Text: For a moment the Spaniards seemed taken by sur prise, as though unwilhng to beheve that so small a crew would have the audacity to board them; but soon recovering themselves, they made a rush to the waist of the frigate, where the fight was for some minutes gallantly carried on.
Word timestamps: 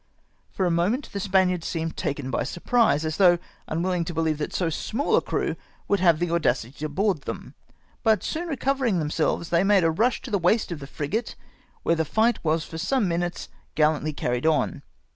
For 0.49 0.65
a 0.65 0.71
moment 0.71 1.11
the 1.11 1.19
Spaniards 1.19 1.67
seemed 1.67 1.95
taken 1.95 2.31
by 2.31 2.41
sur 2.41 2.61
prise, 2.61 3.05
as 3.05 3.17
though 3.17 3.37
unwilhng 3.69 4.03
to 4.07 4.15
beheve 4.15 4.39
that 4.39 4.51
so 4.51 4.71
small 4.71 5.15
a 5.15 5.21
crew 5.21 5.55
would 5.87 5.99
have 5.99 6.17
the 6.17 6.31
audacity 6.31 6.73
to 6.79 6.89
board 6.89 7.21
them; 7.21 7.53
but 8.01 8.23
soon 8.23 8.47
recovering 8.47 8.97
themselves, 8.97 9.49
they 9.49 9.63
made 9.63 9.83
a 9.83 9.91
rush 9.91 10.19
to 10.23 10.31
the 10.31 10.39
waist 10.39 10.71
of 10.71 10.79
the 10.79 10.87
frigate, 10.87 11.35
where 11.83 11.93
the 11.93 12.03
fight 12.03 12.43
was 12.43 12.63
for 12.65 12.79
some 12.79 13.07
minutes 13.07 13.47
gallantly 13.75 14.11
carried 14.11 14.47
on. 14.47 14.81